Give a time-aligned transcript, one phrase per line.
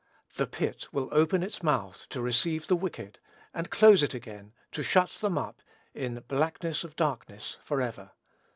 [0.35, 3.19] "The pit" will open its mouth to receive the wicked,
[3.53, 5.61] and close it again, to shut them up
[5.93, 8.09] in "blackness of darkness forever."